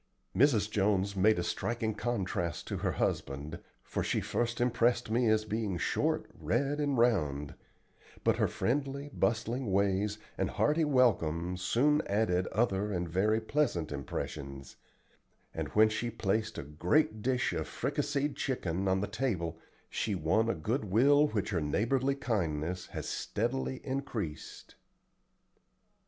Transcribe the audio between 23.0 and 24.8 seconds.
steadily increased.